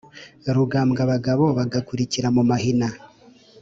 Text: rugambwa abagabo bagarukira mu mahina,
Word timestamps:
rugambwa 0.55 0.99
abagabo 1.05 1.45
bagarukira 1.57 2.27
mu 2.35 2.43
mahina, 2.49 2.87